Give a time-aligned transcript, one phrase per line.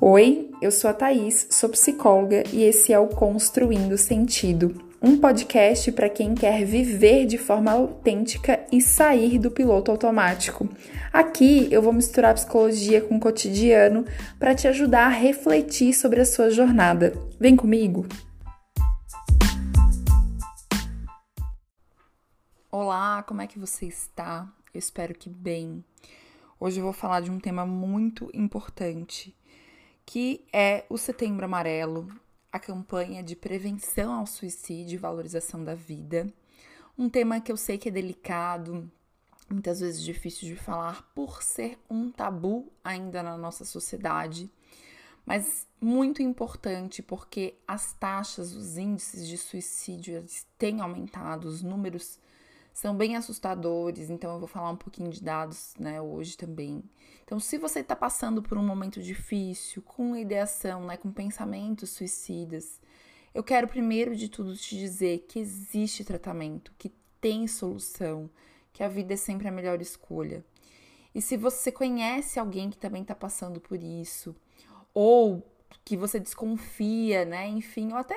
[0.00, 5.90] Oi, eu sou a Thaís, sou psicóloga e esse é o Construindo Sentido, um podcast
[5.92, 10.68] para quem quer viver de forma autêntica e sair do piloto automático.
[11.12, 14.04] Aqui eu vou misturar psicologia com o cotidiano
[14.38, 17.12] para te ajudar a refletir sobre a sua jornada.
[17.38, 18.04] Vem comigo!
[22.70, 24.52] Olá, como é que você está?
[24.74, 25.84] Eu espero que bem.
[26.58, 29.32] Hoje eu vou falar de um tema muito importante
[30.06, 32.08] que é o Setembro Amarelo,
[32.52, 36.32] a campanha de prevenção ao suicídio e valorização da vida.
[36.96, 38.90] Um tema que eu sei que é delicado,
[39.50, 44.50] muitas vezes difícil de falar por ser um tabu ainda na nossa sociedade,
[45.26, 50.24] mas muito importante porque as taxas, os índices de suicídio
[50.58, 52.18] têm aumentado, os números
[52.74, 56.82] são bem assustadores, então eu vou falar um pouquinho de dados, né, hoje também.
[57.22, 62.80] Então, se você está passando por um momento difícil, com ideação, né, com pensamentos suicidas,
[63.32, 68.28] eu quero primeiro de tudo te dizer que existe tratamento, que tem solução,
[68.72, 70.44] que a vida é sempre a melhor escolha.
[71.14, 74.34] E se você conhece alguém que também está passando por isso,
[74.92, 75.46] ou
[75.84, 77.48] que você desconfia, né?
[77.48, 78.16] Enfim, ou até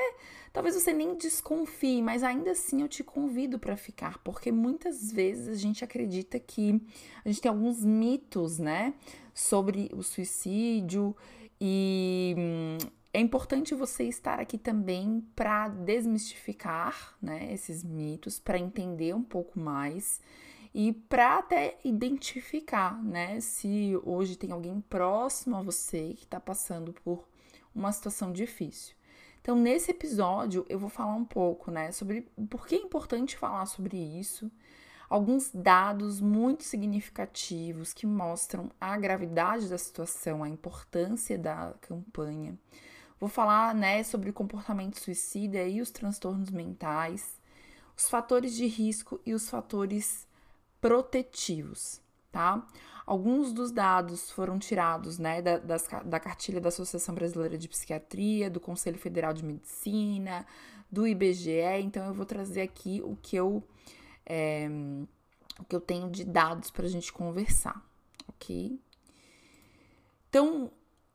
[0.58, 5.48] talvez você nem desconfie, mas ainda assim eu te convido para ficar, porque muitas vezes
[5.50, 6.82] a gente acredita que
[7.24, 8.96] a gente tem alguns mitos, né,
[9.36, 11.16] sobre o suicídio
[11.62, 12.78] e hum,
[13.14, 19.60] é importante você estar aqui também para desmistificar, né, esses mitos, para entender um pouco
[19.60, 20.20] mais
[20.74, 26.94] e para até identificar, né, se hoje tem alguém próximo a você que está passando
[26.94, 27.28] por
[27.78, 28.96] uma situação difícil.
[29.42, 33.66] Então, nesse episódio, eu vou falar um pouco, né, sobre por que é importante falar
[33.66, 34.52] sobre isso,
[35.10, 42.58] alguns dados muito significativos que mostram a gravidade da situação, a importância da campanha.
[43.20, 47.40] Vou falar, né, sobre comportamento suicida e os transtornos mentais,
[47.96, 50.28] os fatores de risco e os fatores
[50.82, 52.02] protetivos,
[52.32, 52.68] tá?
[53.08, 58.50] Alguns dos dados foram tirados né, da, das, da cartilha da Associação Brasileira de Psiquiatria,
[58.50, 60.46] do Conselho Federal de Medicina,
[60.92, 63.64] do IBGE, então eu vou trazer aqui o que eu,
[64.26, 64.68] é,
[65.58, 67.82] o que eu tenho de dados para a gente conversar,
[68.28, 68.78] ok?
[70.28, 70.70] Então,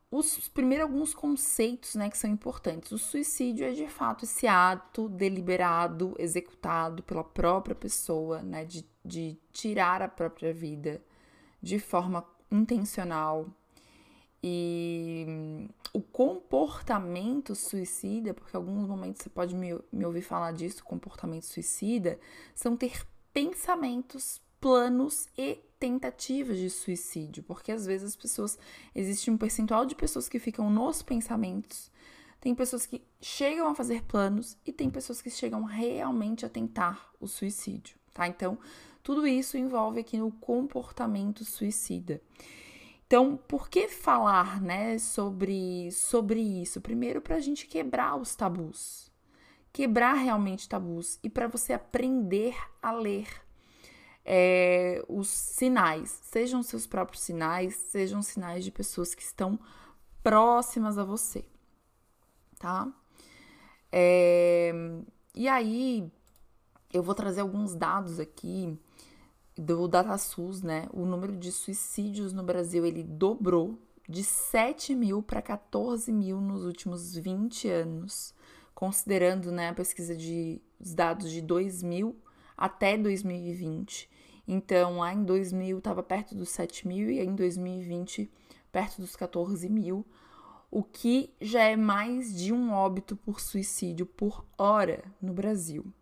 [0.09, 2.91] os primeiro alguns conceitos né, que são importantes.
[2.91, 9.37] O suicídio é de fato esse ato deliberado, executado pela própria pessoa, né, de, de
[9.51, 10.99] tirar a própria vida
[11.63, 13.47] de forma intencional.
[14.43, 15.25] E
[15.93, 21.45] o comportamento suicida, porque em alguns momentos você pode me, me ouvir falar disso, comportamento
[21.45, 22.19] suicida,
[22.53, 28.57] são ter pensamentos, planos e tentativas de suicídio, porque às vezes as pessoas
[28.93, 31.89] existe um percentual de pessoas que ficam nos pensamentos,
[32.41, 37.11] tem pessoas que chegam a fazer planos e tem pessoas que chegam realmente a tentar
[37.19, 38.27] o suicídio, tá?
[38.27, 38.57] Então,
[39.03, 42.21] tudo isso envolve aqui no comportamento suicida.
[43.05, 46.81] Então, por que falar, né, sobre, sobre isso?
[46.81, 49.11] Primeiro, para a gente quebrar os tabus,
[49.71, 53.27] quebrar realmente tabus e para você aprender a ler
[54.25, 59.59] é, os sinais, sejam seus próprios sinais, sejam sinais de pessoas que estão
[60.23, 61.45] próximas a você,
[62.57, 62.87] tá?
[63.91, 64.71] É,
[65.35, 66.09] e aí,
[66.91, 68.79] eu vou trazer alguns dados aqui
[69.57, 73.77] do DataSUS, né, o número de suicídios no Brasil ele dobrou
[74.07, 78.33] de 7 mil para 14 mil nos últimos 20 anos,
[78.73, 82.15] considerando né, a pesquisa de os dados de 2000
[82.57, 84.09] até 2020.
[84.45, 88.29] Então, lá em 2000 estava perto dos 7 mil e em 2020
[88.71, 90.05] perto dos 14 mil,
[90.69, 95.93] o que já é mais de um óbito por suicídio por hora no Brasil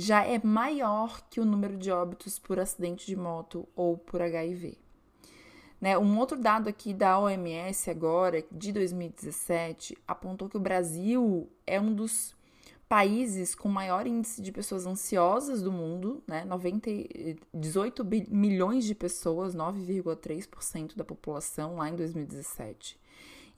[0.00, 4.78] já é maior que o número de óbitos por acidente de moto ou por HIV.
[5.80, 5.98] Né?
[5.98, 11.92] Um outro dado aqui da OMS agora, de 2017, apontou que o Brasil é um
[11.92, 12.36] dos
[12.88, 16.44] países com maior índice de pessoas ansiosas do mundo, né?
[16.44, 16.90] 90,
[17.52, 22.98] 18 milhões de pessoas, 9,3% da população lá em 2017.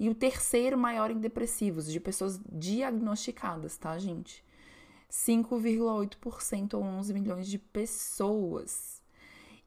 [0.01, 4.43] E o terceiro maior em depressivos, de pessoas diagnosticadas, tá, gente?
[5.11, 9.01] 5,8% ou 11 milhões de pessoas.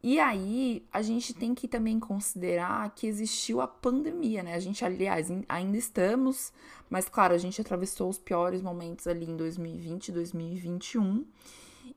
[0.01, 4.54] E aí, a gente tem que também considerar que existiu a pandemia, né?
[4.54, 6.51] A gente, aliás, ainda estamos,
[6.90, 11.25] mas claro, a gente atravessou os piores momentos ali em 2020 e 2021.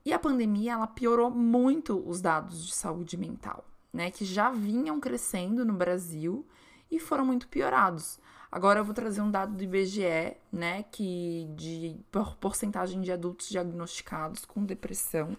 [0.05, 4.09] E a pandemia, ela piorou muito os dados de saúde mental, né?
[4.09, 6.47] Que já vinham crescendo no Brasil
[6.91, 8.19] e foram muito piorados.
[8.51, 12.01] Agora eu vou trazer um dado do IBGE, né, que de
[12.41, 15.37] porcentagem de adultos diagnosticados com depressão.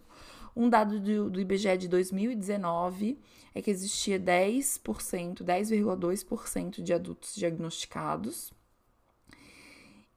[0.55, 3.19] Um dado do, do IBGE de 2019
[3.53, 8.51] é que existia 10%, 10,2% de adultos diagnosticados.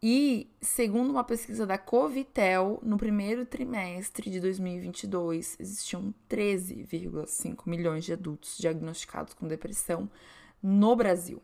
[0.02, 8.14] E, segundo uma pesquisa da Covitel, no primeiro trimestre de 2022, existiam 13,5 milhões de
[8.14, 10.10] adultos diagnosticados com depressão
[10.62, 11.42] no Brasil.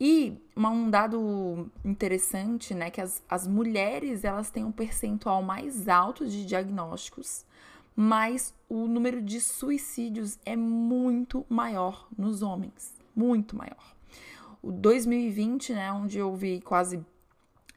[0.00, 6.26] E um dado interessante, né, que as, as mulheres elas têm um percentual mais alto
[6.26, 7.44] de diagnósticos,
[7.94, 13.94] mas o número de suicídios é muito maior nos homens, muito maior.
[14.62, 17.04] O 2020, né, onde houve quase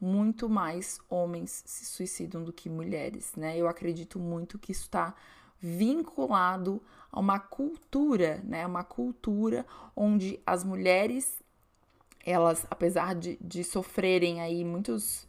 [0.04, 3.58] muito mais homens se suicidam do que mulheres, né?
[3.58, 5.16] Eu acredito muito que isso está
[5.60, 8.68] vinculado a uma cultura, né?
[8.68, 11.42] Uma cultura onde as mulheres,
[12.26, 15.26] elas, apesar de, de sofrerem aí muitos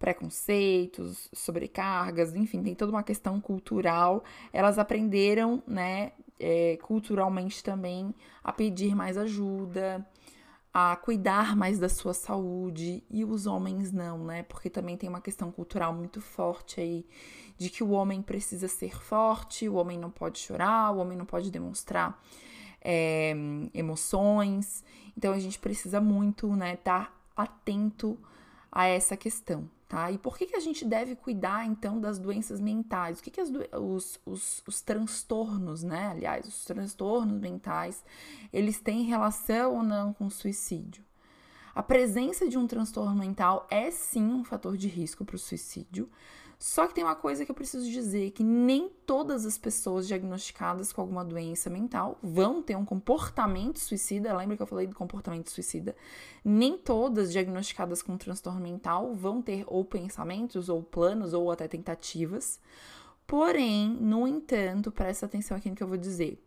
[0.00, 8.50] preconceitos, sobrecargas, enfim, tem toda uma questão cultural, elas aprenderam, né, é, culturalmente também, a
[8.50, 10.04] pedir mais ajuda,
[10.72, 14.44] a cuidar mais da sua saúde e os homens não, né?
[14.44, 17.04] Porque também tem uma questão cultural muito forte aí
[17.58, 21.26] de que o homem precisa ser forte, o homem não pode chorar, o homem não
[21.26, 22.22] pode demonstrar
[22.80, 23.34] é,
[23.74, 24.82] emoções.
[25.16, 28.16] Então a gente precisa muito, né, estar tá atento
[28.70, 30.08] a essa questão, tá?
[30.08, 33.18] E por que, que a gente deve cuidar, então, das doenças mentais?
[33.18, 36.06] O que, que as, os, os, os transtornos, né?
[36.12, 38.04] Aliás, os transtornos mentais,
[38.52, 41.04] eles têm relação ou não com o suicídio?
[41.74, 46.08] A presença de um transtorno mental é sim um fator de risco para o suicídio,
[46.62, 50.92] só que tem uma coisa que eu preciso dizer, que nem todas as pessoas diagnosticadas
[50.92, 54.36] com alguma doença mental vão ter um comportamento suicida.
[54.36, 55.96] Lembra que eu falei do comportamento suicida?
[56.44, 62.60] Nem todas diagnosticadas com transtorno mental vão ter ou pensamentos, ou planos, ou até tentativas.
[63.26, 66.38] Porém, no entanto, presta atenção aqui no que eu vou dizer.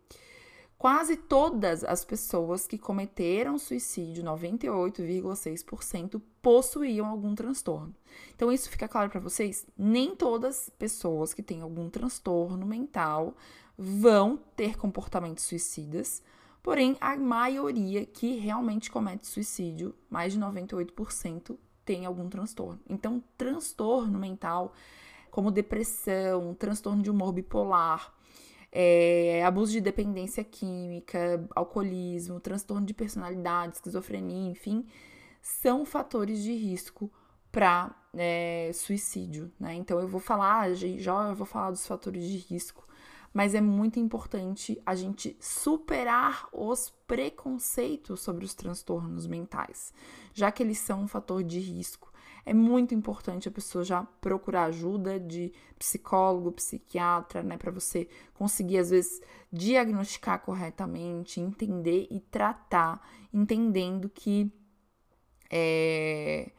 [0.84, 7.94] Quase todas as pessoas que cometeram suicídio, 98,6%, possuíam algum transtorno.
[8.36, 9.66] Então, isso fica claro para vocês?
[9.78, 13.34] Nem todas as pessoas que têm algum transtorno mental
[13.78, 16.22] vão ter comportamentos suicidas,
[16.62, 22.78] porém, a maioria que realmente comete suicídio, mais de 98%, tem algum transtorno.
[22.86, 24.74] Então, transtorno mental,
[25.30, 28.13] como depressão, transtorno de humor bipolar,
[28.76, 34.84] é, abuso de dependência química, alcoolismo, transtorno de personalidade, esquizofrenia, enfim,
[35.40, 37.08] são fatores de risco
[37.52, 39.74] para é, suicídio, né?
[39.74, 42.84] Então eu vou falar, já eu vou falar dos fatores de risco,
[43.32, 49.94] mas é muito importante a gente superar os preconceitos sobre os transtornos mentais,
[50.32, 52.12] já que eles são um fator de risco
[52.46, 58.78] é muito importante a pessoa já procurar ajuda de psicólogo, psiquiatra, né, para você conseguir
[58.78, 59.20] às vezes
[59.52, 63.00] diagnosticar corretamente, entender e tratar,
[63.32, 64.52] entendendo que
[65.50, 66.50] é,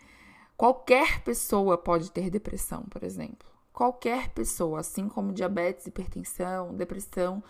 [0.58, 3.48] qualquer pessoa pode ter depressão, por exemplo.
[3.72, 7.44] Qualquer pessoa, assim como diabetes, hipertensão, depressão,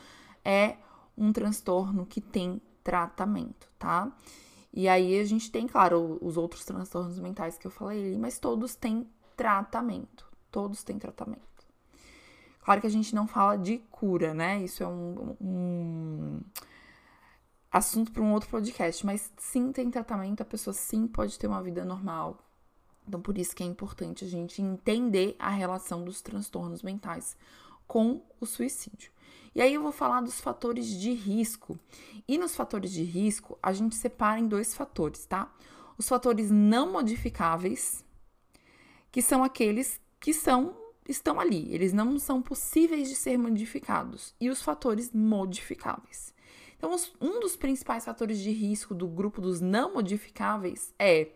[0.43, 0.77] é
[1.15, 4.11] um transtorno que tem tratamento, tá?
[4.75, 8.75] E aí a gente tem, claro, os outros transtornos mentais que eu falei, mas todos
[8.75, 10.29] têm tratamento.
[10.51, 11.41] Todos têm tratamento.
[12.59, 14.61] Claro que a gente não fala de cura, né?
[14.61, 16.41] Isso é um, um
[17.71, 21.63] assunto para um outro podcast, mas sim tem tratamento, a pessoa sim pode ter uma
[21.63, 22.37] vida normal.
[23.07, 27.37] Então, por isso que é importante a gente entender a relação dos transtornos mentais
[27.87, 29.11] com o suicídio.
[29.55, 31.79] E aí eu vou falar dos fatores de risco.
[32.27, 35.49] E nos fatores de risco, a gente separa em dois fatores, tá?
[35.97, 38.03] Os fatores não modificáveis,
[39.09, 40.75] que são aqueles que são
[41.07, 46.33] estão ali, eles não são possíveis de ser modificados, e os fatores modificáveis.
[46.75, 51.29] Então, um dos principais fatores de risco do grupo dos não modificáveis é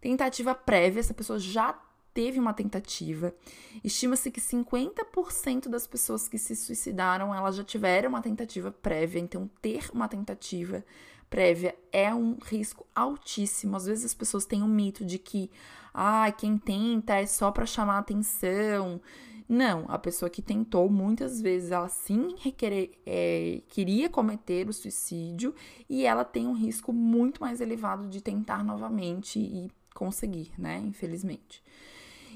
[0.00, 1.72] tentativa prévia, essa pessoa já
[2.14, 3.34] teve uma tentativa.
[3.82, 9.50] Estima-se que 50% das pessoas que se suicidaram, elas já tiveram uma tentativa prévia, então
[9.60, 10.84] ter uma tentativa
[11.28, 13.76] prévia é um risco altíssimo.
[13.76, 15.50] Às vezes as pessoas têm um mito de que
[15.92, 19.00] ah, quem tenta é só para chamar atenção,
[19.48, 25.54] Não, a pessoa que tentou, muitas vezes, ela sim requerer, é, queria cometer o suicídio
[25.88, 30.78] e ela tem um risco muito mais elevado de tentar novamente e conseguir, né?
[30.78, 31.62] Infelizmente.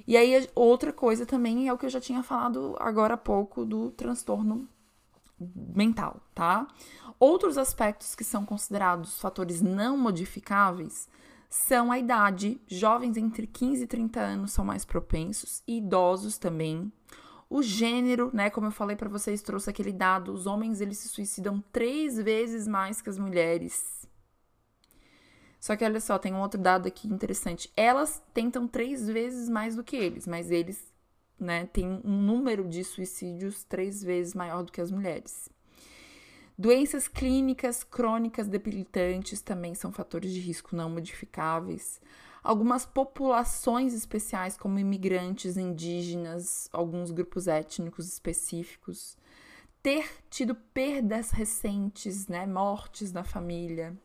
[0.09, 3.63] E aí, outra coisa também é o que eu já tinha falado agora há pouco
[3.63, 4.67] do transtorno
[5.39, 6.67] mental, tá?
[7.21, 11.07] Outros aspectos que são considerados fatores não modificáveis
[11.51, 12.59] são a idade.
[12.67, 16.91] Jovens entre 15 e 30 anos são mais propensos, e idosos também.
[17.51, 21.09] O gênero, né, como eu falei para vocês, trouxe aquele dado, os homens eles se
[21.09, 23.98] suicidam três vezes mais que as mulheres.
[25.61, 27.71] Só que olha só, tem um outro dado aqui interessante.
[27.77, 30.93] Elas tentam três vezes mais do que eles, mas eles,
[31.39, 35.51] né, têm um número de suicídios três vezes maior do que as mulheres.
[36.57, 42.01] Doenças clínicas crônicas debilitantes também são fatores de risco não modificáveis.
[42.43, 49.17] Algumas populações especiais, como imigrantes, indígenas, alguns grupos étnicos específicos,
[49.83, 53.97] ter tido perdas recentes, né, mortes na família,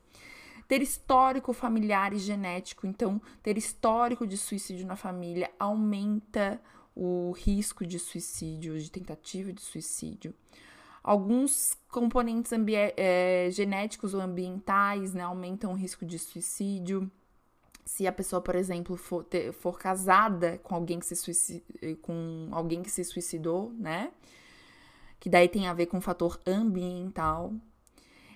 [0.73, 6.59] ter histórico familiar e genético, então ter histórico de suicídio na família aumenta
[6.95, 10.33] o risco de suicídio, de tentativa de suicídio.
[11.03, 12.51] Alguns componentes
[12.97, 17.11] é, genéticos ou ambientais né, aumentam o risco de suicídio.
[17.85, 21.63] Se a pessoa, por exemplo, for, ter, for casada com alguém, que se
[22.01, 24.11] com alguém que se suicidou, né?
[25.19, 27.53] Que daí tem a ver com o fator ambiental.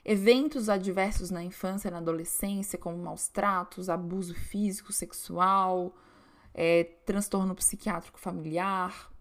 [0.08, 5.94] Eventos adversos na infância e na adolescência, como maus tratos, abuso físico, sexual,
[6.54, 9.12] é, transtorno psiquiátrico familiar,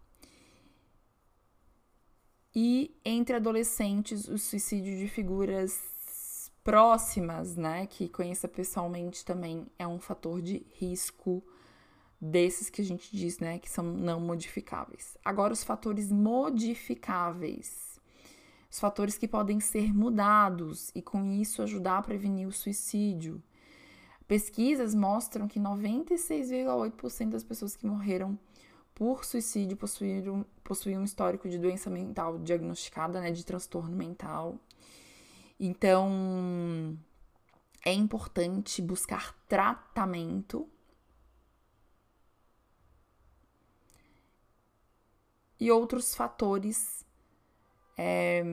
[2.59, 10.01] e entre adolescentes, o suicídio de figuras próximas, né, que conheça pessoalmente também é um
[10.01, 11.45] fator de risco
[12.19, 15.19] desses que a gente diz, né, que são não modificáveis.
[15.23, 17.86] Agora os fatores modificáveis.
[18.77, 23.43] Os fatores que podem ser mudados e com isso ajudar a prevenir o suicídio.
[24.29, 28.39] Pesquisas mostram que 96,8% das pessoas que morreram
[28.95, 34.59] por suicídio possuíram, possuíam um histórico de doença mental diagnosticada, né, de transtorno mental.
[35.59, 36.99] Então,
[37.83, 40.69] é importante buscar tratamento
[45.59, 47.06] e outros fatores
[47.97, 48.45] é,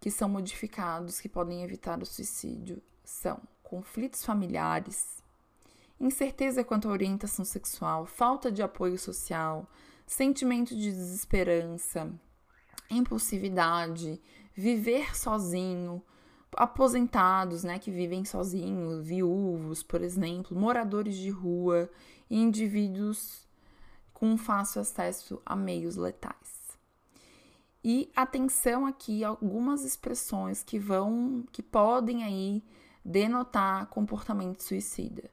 [0.00, 5.22] que são modificados que podem evitar o suicídio são conflitos familiares,
[6.00, 9.68] incerteza quanto à orientação sexual, falta de apoio social,
[10.06, 12.10] sentimento de desesperança,
[12.90, 14.20] impulsividade,
[14.54, 16.02] viver sozinho,
[16.56, 21.88] aposentados, né, que vivem sozinhos, viúvos, por exemplo, moradores de rua
[22.28, 23.46] e indivíduos
[24.12, 26.59] com fácil acesso a meios letais.
[27.82, 32.62] E atenção aqui algumas expressões que vão que podem aí
[33.04, 35.30] denotar comportamento suicida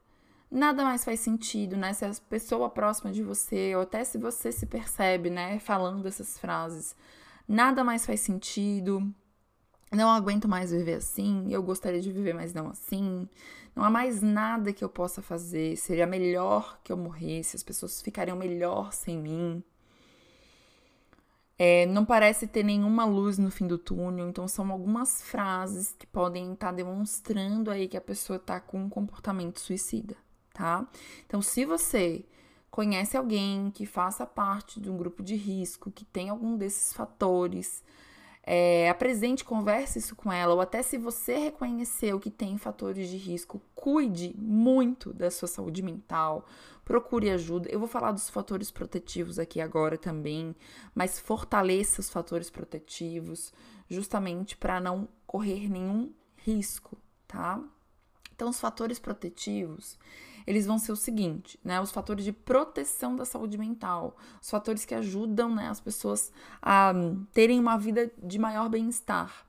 [0.49, 1.93] nada mais faz sentido, né?
[1.93, 6.37] Se a pessoa próxima de você, ou até se você se percebe, né, falando essas
[6.37, 6.95] frases,
[7.47, 9.13] nada mais faz sentido.
[9.91, 13.27] Não aguento mais viver assim, eu gostaria de viver, mas não assim.
[13.75, 15.77] Não há mais nada que eu possa fazer.
[15.77, 19.63] Seria melhor que eu morresse, as pessoas ficariam melhor sem mim.
[21.59, 26.05] É, não parece ter nenhuma luz no fim do túnel, então são algumas frases que
[26.05, 30.15] podem estar demonstrando aí que a pessoa está com um comportamento suicida
[30.57, 30.85] tá?
[31.27, 32.25] Então, se você
[32.71, 37.83] conhece alguém que faça parte de um grupo de risco, que tem algum desses fatores,
[38.43, 43.17] é, apresente, converse isso com ela, ou até se você reconheceu que tem fatores de
[43.17, 46.45] risco, cuide muito da sua saúde mental,
[46.87, 47.69] procure ajuda.
[47.69, 50.55] Eu vou falar dos fatores protetivos aqui agora também,
[50.95, 53.53] mas fortaleça os fatores protetivos,
[53.89, 57.61] justamente para não correr nenhum risco, tá?
[58.33, 59.99] Então, os fatores protetivos,
[60.45, 61.81] eles vão ser o seguinte, né?
[61.81, 66.93] Os fatores de proteção da saúde mental, os fatores que ajudam né, as pessoas a
[67.33, 69.45] terem uma vida de maior bem-estar.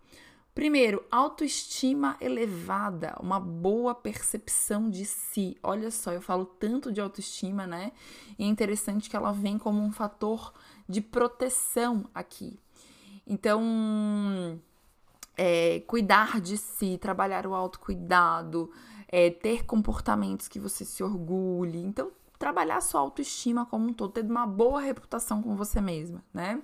[0.58, 5.56] Primeiro, autoestima elevada, uma boa percepção de si.
[5.62, 7.92] Olha só, eu falo tanto de autoestima, né?
[8.36, 10.52] E é interessante que ela vem como um fator
[10.88, 12.58] de proteção aqui.
[13.24, 14.60] Então,
[15.36, 18.68] é, cuidar de si, trabalhar o autocuidado,
[19.06, 21.78] é, ter comportamentos que você se orgulhe.
[21.78, 26.60] Então, trabalhar sua autoestima como um todo, ter uma boa reputação com você mesma, né?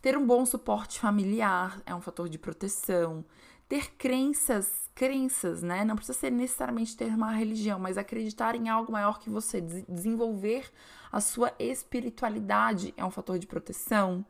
[0.00, 3.24] Ter um bom suporte familiar é um fator de proteção.
[3.68, 5.84] ter crenças, crenças, né?
[5.84, 10.68] Não precisa ser necessariamente ter uma religião, mas acreditar em algo maior que você, desenvolver
[11.12, 14.26] a sua espiritualidade é um fator de proteção.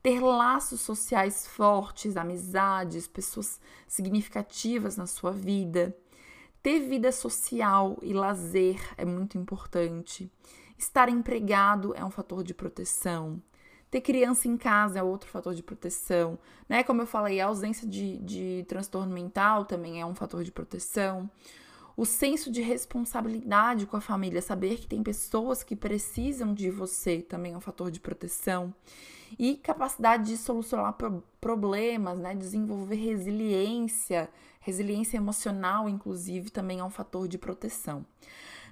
[0.00, 5.96] Ter laços sociais fortes, amizades, pessoas significativas na sua vida.
[6.62, 10.30] Ter vida social e lazer é muito importante.
[10.78, 13.42] Estar empregado é um fator de proteção.
[13.90, 16.82] Ter criança em casa é outro fator de proteção, né?
[16.82, 21.30] Como eu falei, a ausência de, de transtorno mental também é um fator de proteção.
[21.96, 27.22] O senso de responsabilidade com a família, saber que tem pessoas que precisam de você
[27.22, 28.72] também é um fator de proteção.
[29.38, 30.96] E capacidade de solucionar
[31.40, 32.34] problemas, né?
[32.34, 34.30] Desenvolver resiliência,
[34.60, 38.06] resiliência emocional, inclusive, também é um fator de proteção.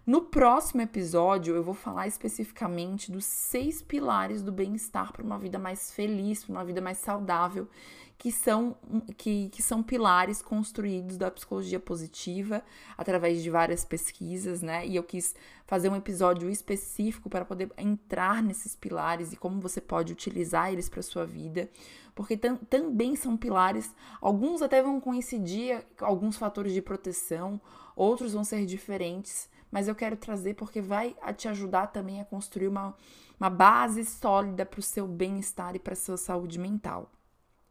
[0.06, 5.58] No próximo episódio, eu vou falar especificamente dos seis pilares do bem-estar para uma vida
[5.58, 7.68] mais feliz, para uma vida mais saudável,
[8.16, 8.76] que são,
[9.16, 12.62] que, que são pilares construídos da psicologia positiva
[12.96, 14.86] através de várias pesquisas, né?
[14.86, 15.34] E eu quis
[15.66, 20.88] fazer um episódio específico para poder entrar nesses pilares e como você pode utilizar eles
[20.88, 21.68] para sua vida,
[22.14, 27.60] porque tam, também são pilares, alguns até vão coincidir, alguns fatores de proteção,
[27.96, 32.68] outros vão ser diferentes mas eu quero trazer porque vai te ajudar também a construir
[32.68, 32.94] uma,
[33.38, 37.10] uma base sólida para o seu bem-estar e para a sua saúde mental.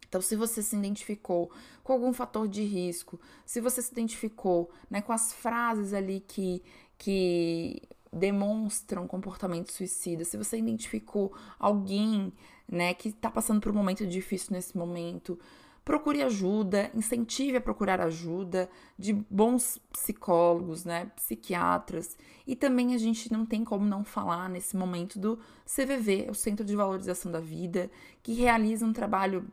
[0.08, 1.52] Então, se você se identificou
[1.84, 6.64] com algum fator de risco, se você se identificou né, com as frases ali que,
[6.98, 7.82] que
[8.14, 12.32] demonstram comportamento suicida, se você identificou alguém
[12.68, 15.38] né, que está passando por um momento difícil nesse momento,
[15.86, 22.18] procure ajuda, incentive a procurar ajuda de bons psicólogos, né, psiquiatras.
[22.48, 26.65] E também a gente não tem como não falar nesse momento do CVV, o Centro
[26.65, 27.92] de Valorização da Vida,
[28.24, 29.46] que realiza um trabalho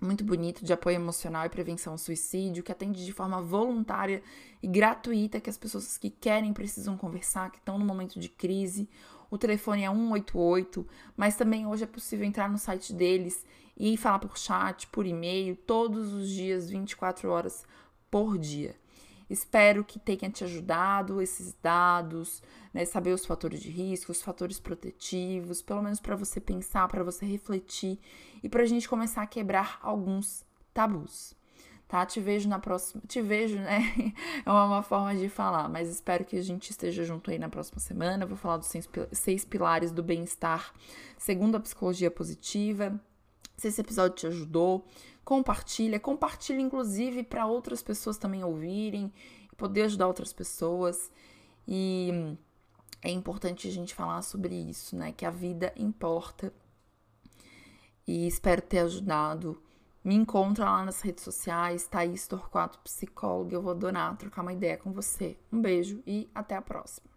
[0.00, 4.22] muito bonito de apoio emocional e prevenção ao suicídio, que atende de forma voluntária
[4.62, 8.88] e gratuita que as pessoas que querem precisam conversar, que estão no momento de crise.
[9.28, 13.44] O telefone é 188, mas também hoje é possível entrar no site deles
[13.76, 17.64] e falar por chat, por e-mail, todos os dias, 24 horas
[18.10, 18.74] por dia.
[19.28, 24.60] Espero que tenha te ajudado esses dados, né, saber os fatores de risco, os fatores
[24.60, 27.98] protetivos, pelo menos para você pensar, para você refletir
[28.42, 31.34] e para a gente começar a quebrar alguns tabus.
[31.88, 32.04] Tá?
[32.04, 33.02] Te vejo na próxima.
[33.06, 34.14] Te vejo, né?
[34.44, 37.78] É uma forma de falar, mas espero que a gente esteja junto aí na próxima
[37.78, 38.26] semana.
[38.26, 38.70] Vou falar dos
[39.12, 40.72] seis pilares do bem-estar
[41.16, 43.00] segundo a psicologia positiva
[43.56, 44.84] se esse episódio te ajudou,
[45.24, 49.12] compartilha, compartilha inclusive para outras pessoas também ouvirem,
[49.56, 51.10] poder ajudar outras pessoas.
[51.66, 52.36] E
[53.02, 55.12] é importante a gente falar sobre isso, né?
[55.12, 56.52] Que a vida importa.
[58.06, 59.60] E espero ter ajudado.
[60.02, 63.54] Me encontra lá nas redes sociais, Thaís Torquato Psicóloga.
[63.54, 65.36] Eu vou adorar trocar uma ideia com você.
[65.50, 67.13] Um beijo e até a próxima.